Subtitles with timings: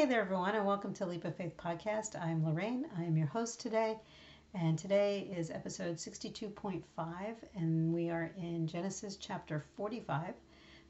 [0.00, 2.18] Hey there, everyone, and welcome to Leap of Faith podcast.
[2.18, 2.86] I'm Lorraine.
[2.96, 3.98] I am your host today,
[4.54, 6.82] and today is episode 62.5,
[7.54, 10.32] and we are in Genesis chapter 45.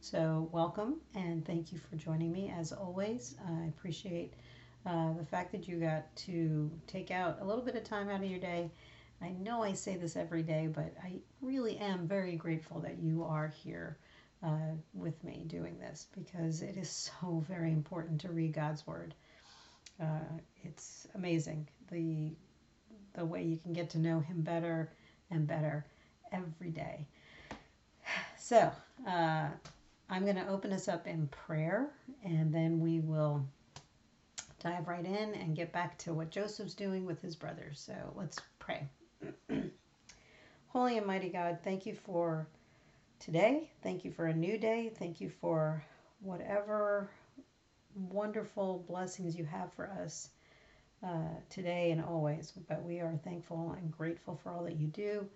[0.00, 2.54] So, welcome and thank you for joining me.
[2.56, 4.34] As always, I appreciate
[4.86, 8.22] uh, the fact that you got to take out a little bit of time out
[8.22, 8.70] of your day.
[9.20, 13.24] I know I say this every day, but I really am very grateful that you
[13.24, 13.98] are here
[14.43, 19.14] uh, with me doing this because it is so very important to read God's Word.
[20.00, 22.32] Uh, it's amazing the
[23.14, 24.90] the way you can get to know Him better
[25.30, 25.85] and better
[26.32, 27.07] every day.
[28.39, 28.71] So
[29.07, 29.49] uh,
[30.08, 31.91] I'm going to open us up in prayer,
[32.25, 33.47] and then we will
[34.58, 37.80] dive right in and get back to what Joseph's doing with his brothers.
[37.80, 38.88] So let's pray.
[40.69, 42.47] Holy and mighty God, thank you for
[43.20, 43.70] today.
[43.83, 44.91] Thank you for a new day.
[44.98, 45.84] Thank you for
[46.20, 47.10] whatever
[47.94, 50.30] wonderful blessings you have for us
[51.06, 52.52] uh, today and always.
[52.66, 55.28] But we are thankful and grateful for all that you do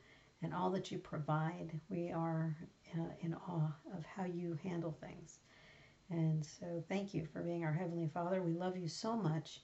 [0.42, 1.78] and all that you provide.
[1.90, 2.56] We are
[2.98, 5.38] uh, in awe of how you handle things.
[6.10, 8.42] And so, thank you for being our Heavenly Father.
[8.42, 9.62] We love you so much,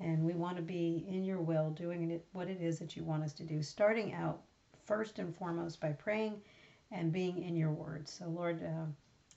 [0.00, 3.24] and we want to be in your will, doing what it is that you want
[3.24, 3.62] us to do.
[3.62, 4.42] Starting out
[4.84, 6.42] first and foremost by praying
[6.90, 8.08] and being in your word.
[8.08, 8.86] So, Lord, uh,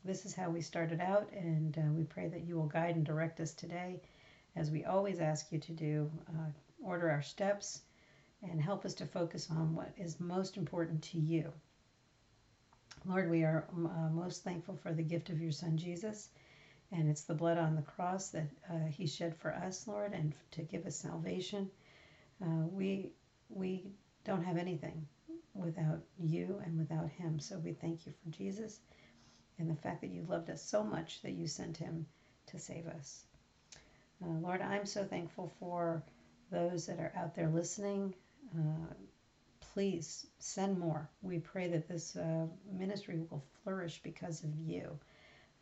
[0.04, 3.06] this is how we started out, and uh, we pray that you will guide and
[3.06, 4.02] direct us today,
[4.56, 6.12] as we always ask you to do.
[6.30, 6.50] Uh,
[6.84, 7.82] order our steps
[8.44, 11.52] and help us to focus on what is most important to you.
[13.06, 16.30] Lord, we are uh, most thankful for the gift of your Son Jesus,
[16.92, 20.34] and it's the blood on the cross that uh, He shed for us, Lord, and
[20.52, 21.70] to give us salvation.
[22.44, 23.12] Uh, we
[23.50, 23.86] we
[24.24, 25.08] don't have anything
[25.54, 27.40] without you and without Him.
[27.40, 28.80] So we thank you for Jesus
[29.60, 32.06] and the fact that you loved us so much that you sent Him
[32.48, 33.26] to save us.
[34.24, 36.04] Uh, Lord, I'm so thankful for
[36.52, 38.14] those that are out there listening.
[38.56, 38.94] Uh,
[39.74, 41.10] please send more.
[41.22, 45.00] We pray that this uh, ministry will flourish because of you.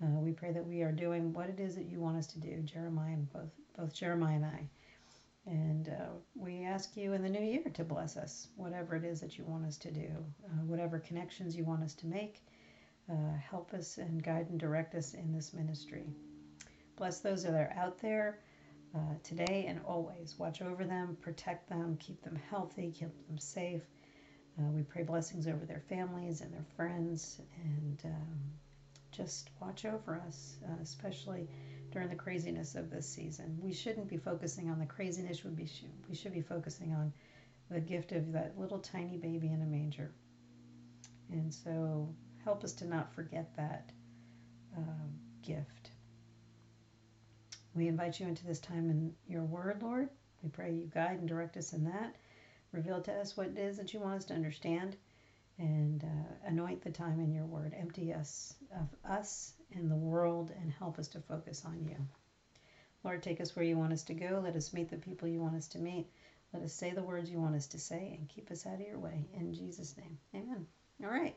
[0.01, 2.39] Uh, we pray that we are doing what it is that you want us to
[2.39, 4.67] do, Jeremiah and both both Jeremiah and I.
[5.49, 9.19] And uh, we ask you in the new year to bless us, whatever it is
[9.21, 10.11] that you want us to do,
[10.45, 12.43] uh, whatever connections you want us to make.
[13.09, 16.05] Uh, help us and guide and direct us in this ministry.
[16.95, 18.41] Bless those that are out there
[18.95, 20.35] uh, today and always.
[20.37, 23.81] Watch over them, protect them, keep them healthy, keep them safe.
[24.59, 28.37] Uh, we pray blessings over their families and their friends, and um,
[29.11, 31.47] just watch over us, uh, especially
[31.91, 33.57] during the craziness of this season.
[33.61, 35.43] We shouldn't be focusing on the craziness.
[35.43, 35.69] We, be,
[36.07, 37.13] we should be focusing on
[37.69, 40.11] the gift of that little tiny baby in a manger.
[41.31, 42.13] And so
[42.43, 43.91] help us to not forget that
[44.75, 45.07] uh,
[45.41, 45.91] gift.
[47.75, 50.09] We invite you into this time in your word, Lord.
[50.43, 52.15] We pray you guide and direct us in that.
[52.71, 54.95] Reveal to us what it is that you want us to understand
[55.59, 57.75] and uh, anoint the time in your word.
[57.77, 61.97] Empty us of us and the world and help us to focus on you.
[63.03, 64.41] Lord, take us where you want us to go.
[64.43, 66.07] Let us meet the people you want us to meet.
[66.53, 68.87] Let us say the words you want us to say and keep us out of
[68.87, 69.27] your way.
[69.33, 70.65] In Jesus' name, amen.
[71.03, 71.35] All right.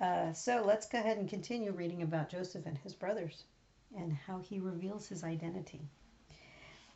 [0.00, 3.44] Uh, so let's go ahead and continue reading about Joseph and his brothers
[3.96, 5.82] and how he reveals his identity.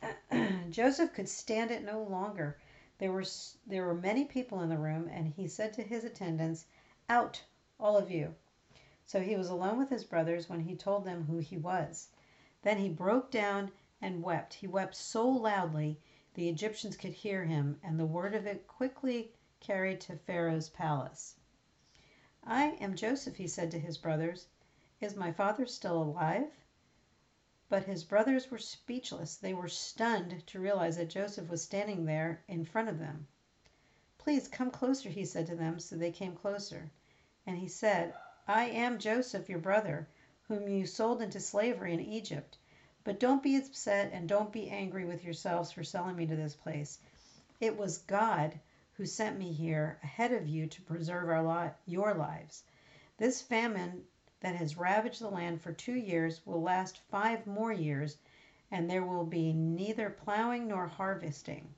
[0.69, 2.57] Joseph could stand it no longer.
[2.99, 3.25] There were,
[3.65, 6.65] there were many people in the room, and he said to his attendants,
[7.07, 7.43] Out,
[7.79, 8.33] all of you.
[9.05, 12.09] So he was alone with his brothers when he told them who he was.
[12.63, 13.71] Then he broke down
[14.01, 14.55] and wept.
[14.55, 15.99] He wept so loudly
[16.33, 21.35] the Egyptians could hear him, and the word of it quickly carried to Pharaoh's palace.
[22.43, 24.47] I am Joseph, he said to his brothers.
[24.99, 26.51] Is my father still alive?
[27.69, 29.35] But his brothers were speechless.
[29.35, 33.27] They were stunned to realize that Joseph was standing there in front of them.
[34.17, 35.79] Please come closer, he said to them.
[35.79, 36.89] So they came closer.
[37.45, 38.13] And he said,
[38.47, 40.07] I am Joseph, your brother,
[40.47, 42.57] whom you sold into slavery in Egypt.
[43.03, 46.55] But don't be upset and don't be angry with yourselves for selling me to this
[46.55, 46.99] place.
[47.59, 48.59] It was God
[48.93, 52.63] who sent me here ahead of you to preserve our li- your lives.
[53.17, 54.05] This famine
[54.39, 58.17] that has ravaged the land for two years will last five more years,
[58.71, 61.73] and there will be neither plowing nor harvesting.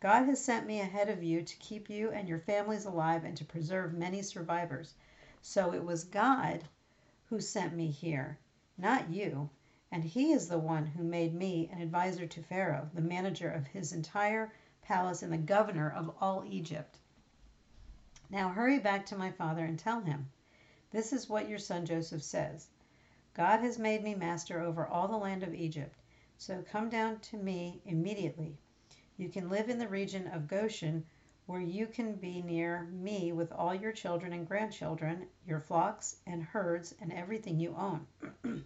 [0.00, 3.36] God has sent me ahead of you to keep you and your families alive and
[3.36, 4.94] to preserve many survivors.
[5.42, 6.64] So it was God
[7.28, 8.38] who sent me here,
[8.76, 9.50] not you.
[9.90, 13.66] And he is the one who made me an advisor to Pharaoh, the manager of
[13.66, 14.52] his entire
[14.82, 16.98] palace and the governor of all Egypt.
[18.30, 20.30] Now hurry back to my father and tell him,
[20.90, 22.68] This is what your son Joseph says
[23.34, 25.94] God has made me master over all the land of Egypt.
[26.38, 28.56] So come down to me immediately.
[29.18, 31.04] You can live in the region of Goshen,
[31.44, 36.42] where you can be near me with all your children and grandchildren, your flocks and
[36.42, 38.06] herds, and everything you own.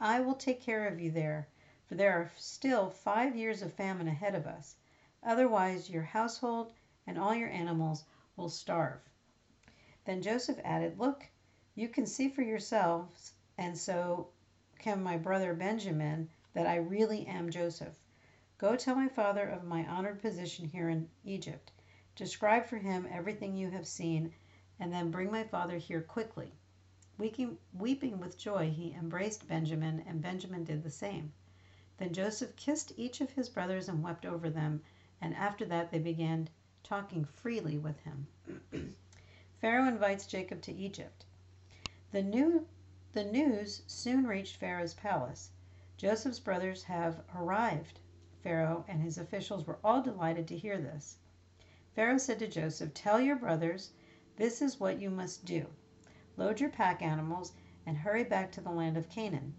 [0.00, 1.48] I will take care of you there,
[1.86, 4.76] for there are still five years of famine ahead of us.
[5.22, 6.72] Otherwise, your household
[7.08, 8.04] and all your animals
[8.36, 9.00] will starve.
[10.04, 11.26] Then Joseph added, Look,
[11.78, 14.28] you can see for yourselves, and so
[14.78, 17.94] can my brother Benjamin, that I really am Joseph.
[18.56, 21.70] Go tell my father of my honored position here in Egypt.
[22.14, 24.32] Describe for him everything you have seen,
[24.80, 26.50] and then bring my father here quickly.
[27.18, 31.30] Weeping, weeping with joy, he embraced Benjamin, and Benjamin did the same.
[31.98, 34.82] Then Joseph kissed each of his brothers and wept over them,
[35.20, 36.48] and after that they began
[36.82, 38.26] talking freely with him.
[39.60, 41.26] Pharaoh invites Jacob to Egypt.
[42.12, 42.68] The, new,
[43.12, 45.50] the news soon reached Pharaoh's palace.
[45.96, 47.98] Joseph's brothers have arrived.
[48.42, 51.18] Pharaoh and his officials were all delighted to hear this.
[51.96, 53.90] Pharaoh said to Joseph, Tell your brothers,
[54.36, 55.66] this is what you must do.
[56.36, 57.54] Load your pack animals
[57.84, 59.54] and hurry back to the land of Canaan.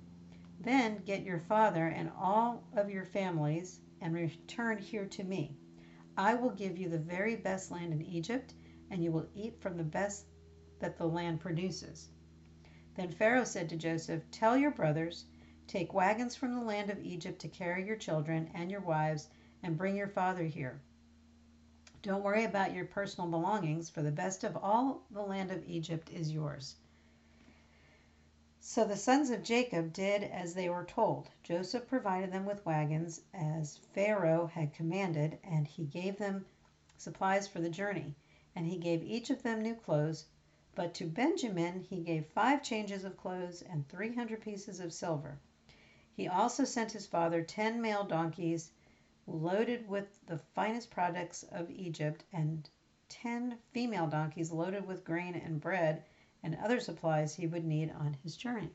[0.59, 5.57] Then get your father and all of your families and return here to me.
[6.15, 8.53] I will give you the very best land in Egypt,
[8.89, 10.27] and you will eat from the best
[10.79, 12.09] that the land produces.
[12.97, 15.25] Then Pharaoh said to Joseph, Tell your brothers,
[15.67, 19.29] Take wagons from the land of Egypt to carry your children and your wives,
[19.61, 20.81] and bring your father here.
[22.01, 26.09] Don't worry about your personal belongings, for the best of all the land of Egypt
[26.09, 26.75] is yours.
[28.59, 31.29] So the sons of Jacob did as they were told.
[31.43, 36.47] Joseph provided them with wagons, as Pharaoh had commanded, and he gave them
[36.97, 38.15] supplies for the journey.
[38.55, 40.25] And he gave each of them new clothes.
[40.77, 45.39] But to Benjamin he gave five changes of clothes and three hundred pieces of silver.
[46.13, 48.69] He also sent his father ten male donkeys
[49.25, 52.69] loaded with the finest products of Egypt, and
[53.09, 56.03] ten female donkeys loaded with grain and bread
[56.43, 58.69] and other supplies he would need on his journey.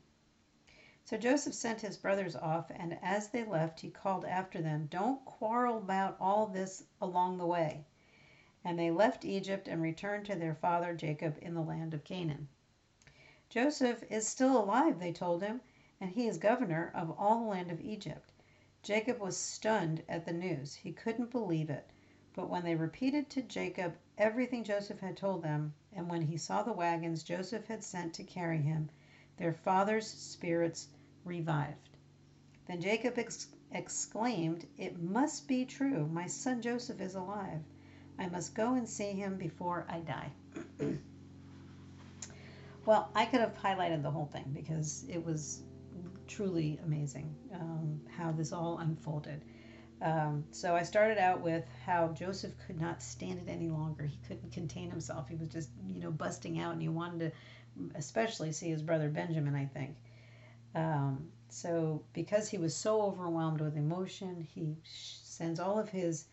[1.05, 5.23] So Joseph sent his brothers off, and as they left, he called after them, Don't
[5.23, 7.85] quarrel about all this along the way.
[8.63, 12.47] And they left Egypt and returned to their father Jacob in the land of Canaan.
[13.49, 15.59] Joseph is still alive, they told him
[16.03, 18.33] and he is governor of all the land of Egypt.
[18.81, 20.75] Jacob was stunned at the news.
[20.75, 21.89] He couldn't believe it.
[22.33, 26.61] But when they repeated to Jacob everything Joseph had told them, and when he saw
[26.61, 28.89] the wagons Joseph had sent to carry him,
[29.37, 30.89] their father's spirits
[31.23, 31.89] revived.
[32.65, 36.05] Then Jacob ex- exclaimed, It must be true.
[36.07, 37.61] My son Joseph is alive.
[38.23, 40.31] I must go and see him before I die.
[42.85, 45.63] well, I could have highlighted the whole thing because it was
[46.25, 49.43] truly amazing um, how this all unfolded.
[50.01, 54.05] Um, so I started out with how Joseph could not stand it any longer.
[54.05, 55.27] He couldn't contain himself.
[55.27, 59.09] He was just, you know, busting out, and he wanted to, especially see his brother
[59.09, 59.55] Benjamin.
[59.55, 59.95] I think.
[60.75, 66.25] Um, so because he was so overwhelmed with emotion, he sends all of his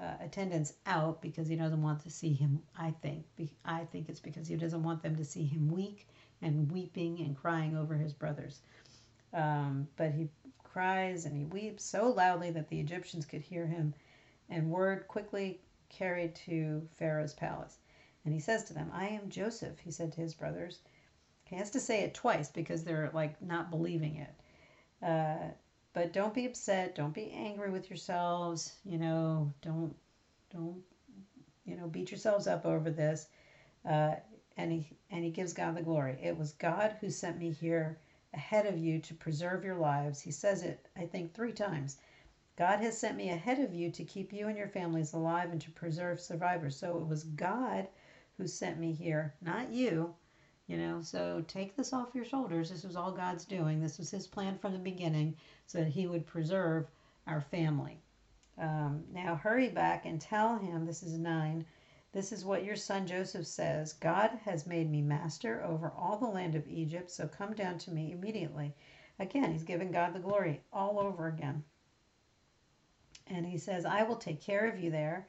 [0.00, 2.62] uh, attendants out because he doesn't want to see him.
[2.78, 3.24] I think.
[3.64, 6.08] I think it's because he doesn't want them to see him weak
[6.42, 8.60] and weeping and crying over his brothers.
[9.32, 10.28] Um, but he
[10.64, 13.94] cries and he weeps so loudly that the Egyptians could hear him,
[14.48, 17.78] and word quickly carried to Pharaoh's palace.
[18.24, 20.78] And he says to them, I am Joseph, he said to his brothers.
[21.44, 24.34] He has to say it twice because they're like not believing it.
[25.04, 25.50] Uh,
[25.92, 26.94] but don't be upset.
[26.94, 28.72] Don't be angry with yourselves.
[28.84, 29.94] You know, don't,
[30.52, 30.82] don't,
[31.64, 33.26] you know, beat yourselves up over this.
[33.88, 34.14] Uh,
[34.56, 36.18] and he and he gives God the glory.
[36.22, 37.98] It was God who sent me here
[38.34, 40.20] ahead of you to preserve your lives.
[40.20, 41.96] He says it, I think, three times.
[42.56, 45.60] God has sent me ahead of you to keep you and your families alive and
[45.62, 46.76] to preserve survivors.
[46.76, 47.88] So it was God
[48.36, 50.14] who sent me here, not you.
[50.70, 52.70] You know, so take this off your shoulders.
[52.70, 53.80] This was all God's doing.
[53.80, 55.34] This was His plan from the beginning
[55.66, 56.86] so that He would preserve
[57.26, 57.98] our family.
[58.56, 61.64] Um, now hurry back and tell him, this is 9,
[62.12, 66.28] this is what your son Joseph says God has made me master over all the
[66.28, 68.72] land of Egypt, so come down to me immediately.
[69.18, 71.64] Again, he's giving God the glory all over again.
[73.26, 75.26] And he says, I will take care of you there.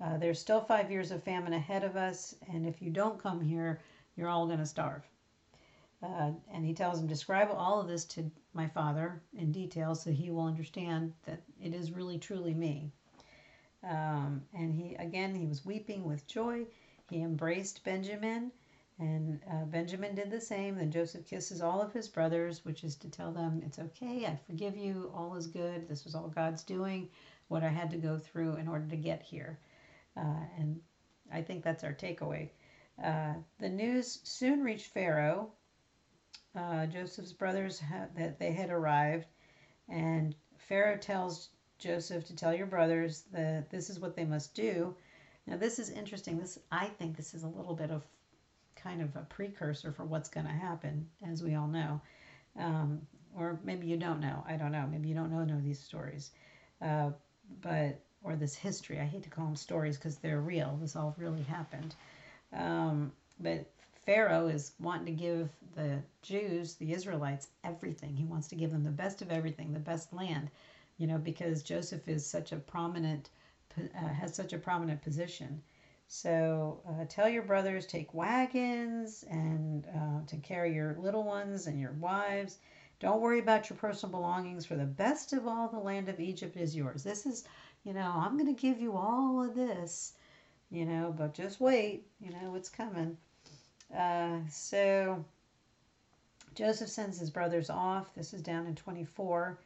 [0.00, 3.42] Uh, there's still five years of famine ahead of us, and if you don't come
[3.42, 3.80] here,
[4.18, 5.04] you're all going to starve.
[6.02, 10.10] Uh, and he tells him, Describe all of this to my father in detail so
[10.10, 12.92] he will understand that it is really truly me.
[13.84, 16.66] Um, and he again he was weeping with joy.
[17.10, 18.52] He embraced Benjamin,
[18.98, 20.76] And uh, Benjamin did the same.
[20.76, 24.36] Then Joseph kisses all of his brothers, which is to tell them, it's okay, I
[24.46, 27.08] forgive you, all is good, this was all God's doing,
[27.48, 29.58] what I had to go through in order to get here.
[30.16, 30.80] Uh, and
[31.32, 32.50] I think that's our takeaway.
[33.02, 35.52] Uh, the news soon reached Pharaoh.
[36.54, 39.26] Uh, Joseph's brothers ha- that they had arrived,
[39.88, 44.96] and Pharaoh tells Joseph to tell your brothers that this is what they must do.
[45.46, 46.38] Now, this is interesting.
[46.38, 48.04] This I think this is a little bit of
[48.74, 52.00] kind of a precursor for what's going to happen, as we all know.
[52.58, 53.02] Um,
[53.36, 54.44] or maybe you don't know.
[54.48, 54.88] I don't know.
[54.90, 56.30] Maybe you don't know, know these stories.
[56.82, 57.10] Uh,
[57.62, 58.98] but, or this history.
[58.98, 60.78] I hate to call them stories because they're real.
[60.80, 61.94] This all really happened.
[62.52, 63.70] Um, but
[64.04, 68.16] Pharaoh is wanting to give the Jews, the Israelites, everything.
[68.16, 70.50] He wants to give them the best of everything, the best land,
[70.96, 73.30] you know, because Joseph is such a prominent,
[73.78, 75.62] uh, has such a prominent position.
[76.08, 81.78] So uh, tell your brothers, take wagons and uh, to carry your little ones and
[81.78, 82.58] your wives.
[82.98, 86.56] Don't worry about your personal belongings, for the best of all the land of Egypt
[86.56, 87.04] is yours.
[87.04, 87.44] This is,
[87.84, 90.14] you know, I'm going to give you all of this,
[90.70, 93.16] you know, but just wait, you know, it's coming.
[93.96, 95.24] Uh, so
[96.54, 98.14] Joseph sends his brothers off.
[98.14, 99.58] This is down in 24.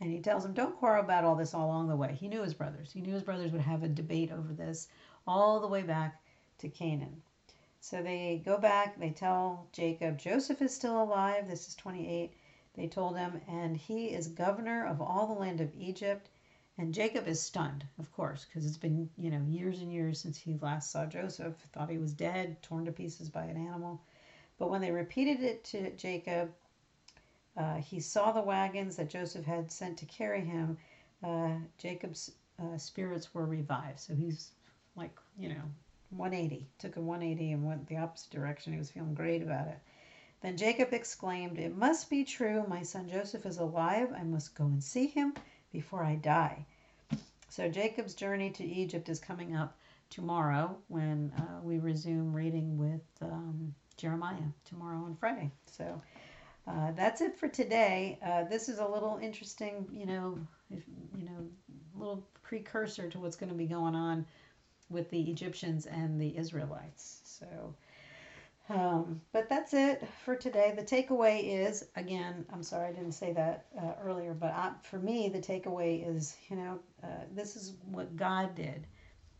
[0.00, 2.14] And he tells them, don't quarrel about all this all along the way.
[2.14, 2.92] He knew his brothers.
[2.92, 4.88] He knew his brothers would have a debate over this
[5.26, 6.20] all the way back
[6.58, 7.22] to Canaan.
[7.80, 11.48] So they go back, they tell Jacob, Joseph is still alive.
[11.48, 12.32] This is 28.
[12.74, 16.28] They told him, and he is governor of all the land of Egypt.
[16.76, 20.36] And Jacob is stunned, of course, because it's been, you know, years and years since
[20.36, 24.00] he last saw Joseph, thought he was dead, torn to pieces by an animal.
[24.58, 26.52] But when they repeated it to Jacob,
[27.56, 30.76] uh, he saw the wagons that Joseph had sent to carry him.
[31.22, 34.00] Uh, Jacob's uh, spirits were revived.
[34.00, 34.50] So he's
[34.96, 35.62] like, you know,
[36.10, 38.72] 180, took a 180 and went the opposite direction.
[38.72, 39.78] He was feeling great about it.
[40.40, 42.66] Then Jacob exclaimed, It must be true.
[42.66, 44.12] My son Joseph is alive.
[44.12, 45.34] I must go and see him
[45.74, 46.64] before I die.
[47.50, 49.76] So Jacob's journey to Egypt is coming up
[50.08, 55.50] tomorrow when uh, we resume reading with um, Jeremiah tomorrow on Friday.
[55.66, 56.00] So
[56.66, 58.18] uh, that's it for today.
[58.24, 60.38] Uh, this is a little interesting, you know,
[60.70, 60.82] if,
[61.18, 61.46] you know,
[61.94, 64.24] little precursor to what's going to be going on
[64.90, 67.20] with the Egyptians and the Israelites.
[67.24, 67.74] So,
[68.68, 70.72] um, but that's it for today.
[70.76, 74.98] The takeaway is again, I'm sorry I didn't say that uh, earlier, but I, for
[74.98, 78.86] me, the takeaway is you know, uh, this is what God did.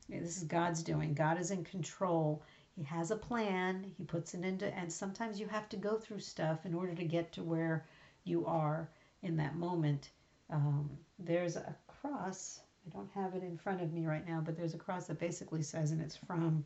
[0.08, 1.14] This is God's doing.
[1.14, 2.42] God is in control.
[2.76, 3.90] He has a plan.
[3.96, 7.04] He puts it into, and sometimes you have to go through stuff in order to
[7.04, 7.86] get to where
[8.24, 8.90] you are
[9.22, 10.10] in that moment.
[10.50, 14.56] Um, there's a cross I don't have it in front of me right now, but
[14.56, 16.64] there's a cross that basically says, and it's from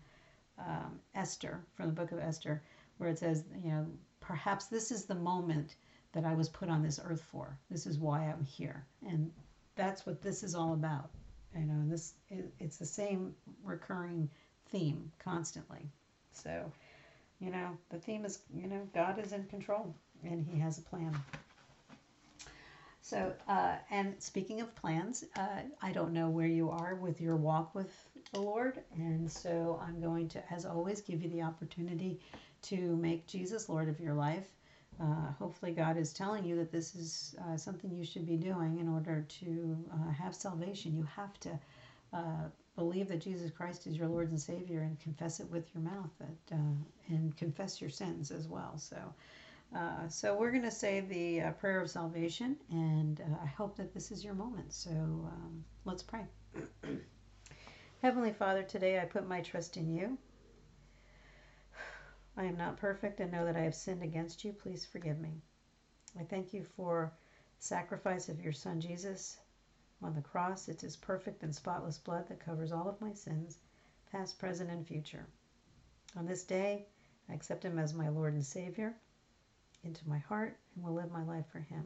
[0.59, 2.63] um, Esther, from the book of Esther,
[2.99, 3.87] where it says, you know,
[4.21, 5.77] perhaps this is the moment
[6.13, 7.57] that I was put on this earth for.
[7.71, 8.85] This is why I'm here.
[9.07, 9.31] And
[9.77, 11.11] that's what this is all about.
[11.55, 12.15] You know, and this
[12.59, 13.35] it's the same
[13.65, 14.29] recurring
[14.71, 15.89] theme constantly.
[16.33, 16.71] So,
[17.41, 20.83] you know, the theme is, you know, God is in control and he has a
[20.83, 21.15] plan.
[23.09, 27.37] So, uh, and speaking of plans, uh, I don't know where you are with your
[27.37, 27.91] walk with
[28.35, 28.81] the Lord.
[28.97, 32.21] And so I'm going to, as always, give you the opportunity
[32.65, 34.49] to make Jesus Lord of your life.
[35.01, 38.79] Uh, hopefully, God is telling you that this is uh, something you should be doing
[38.79, 40.95] in order to uh, have salvation.
[40.95, 41.59] You have to
[42.13, 45.83] uh, believe that Jesus Christ is your Lord and Savior and confess it with your
[45.83, 46.59] mouth that,
[47.09, 48.77] and confess your sins as well.
[48.77, 48.99] So,
[49.77, 53.77] uh, so we're going to say the uh, prayer of salvation, and uh, I hope
[53.77, 54.73] that this is your moment.
[54.73, 56.25] So um, let's pray.
[58.03, 60.17] Heavenly Father, today I put my trust in you.
[62.39, 64.55] I am not perfect and know that I have sinned against you.
[64.55, 65.35] Please forgive me.
[66.19, 67.13] I thank you for
[67.59, 69.37] the sacrifice of your Son Jesus
[70.03, 70.69] on the cross.
[70.69, 73.59] It's his perfect and spotless blood that covers all of my sins,
[74.11, 75.27] past, present, and future.
[76.17, 76.87] On this day,
[77.29, 78.95] I accept him as my Lord and Savior
[79.85, 81.85] into my heart and will live my life for Him.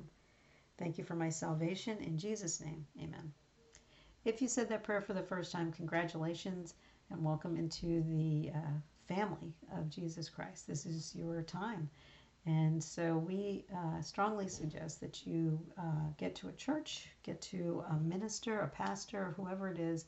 [0.78, 1.99] Thank you for my salvation.
[1.99, 3.32] In Jesus' name, amen.
[4.25, 6.75] If you said that prayer for the first time, congratulations
[7.11, 10.66] and welcome into the uh, family of Jesus Christ.
[10.66, 11.90] This is your time.
[12.46, 17.84] And so we uh, strongly suggest that you uh, get to a church, get to
[17.90, 20.06] a minister, a pastor, whoever it is,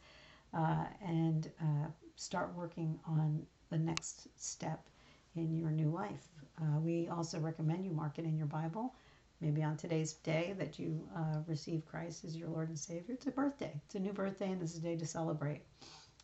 [0.52, 4.88] uh, and uh, start working on the next step
[5.36, 6.28] in your new life.
[6.60, 8.94] Uh, we also recommend you mark it in your Bible,
[9.40, 13.14] maybe on today's day that you uh, receive Christ as your Lord and Savior.
[13.14, 15.62] It's a birthday, it's a new birthday, and this is a day to celebrate.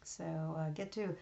[0.05, 0.25] So
[0.59, 1.15] uh, get to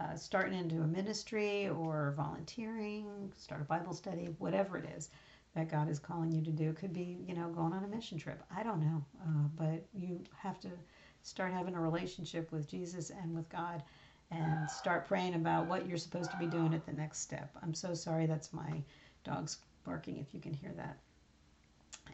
[0.00, 5.08] uh, starting into a ministry or volunteering, start a Bible study, whatever it is
[5.54, 6.68] that God is calling you to do.
[6.68, 8.42] It could be, you know, going on a mission trip.
[8.54, 9.04] I don't know.
[9.22, 10.68] Uh, but you have to
[11.22, 13.82] start having a relationship with Jesus and with God
[14.30, 17.50] and start praying about what you're supposed to be doing at the next step.
[17.62, 18.26] I'm so sorry.
[18.26, 18.82] That's my
[19.24, 20.98] dog's barking, if you can hear that.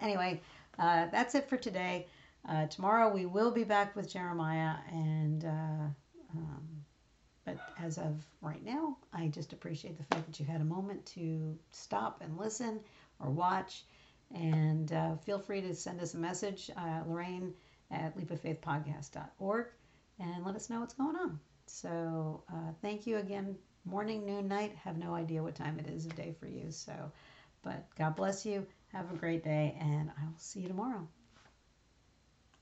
[0.01, 0.41] Anyway,
[0.79, 2.07] uh, that's it for today.
[2.49, 5.89] Uh, tomorrow we will be back with Jeremiah, and uh,
[6.35, 6.85] um,
[7.45, 11.05] but as of right now, I just appreciate the fact that you had a moment
[11.07, 12.81] to stop and listen
[13.21, 13.85] or watch.
[14.35, 17.53] And uh, feel free to send us a message, uh, Lorraine
[17.91, 19.67] at leapoffaithpodcast.org,
[20.19, 21.39] and let us know what's going on.
[21.67, 23.57] So uh, thank you again.
[23.85, 24.75] Morning, noon, night.
[24.77, 26.71] Have no idea what time it is a day for you.
[26.71, 26.93] So,
[27.63, 28.67] but God bless you.
[28.93, 31.09] Have a great day, and I'll see you tomorrow.